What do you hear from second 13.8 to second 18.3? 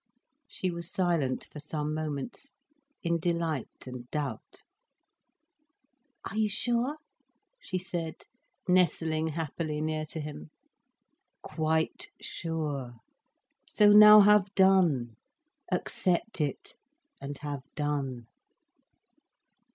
now have done—accept it and have done."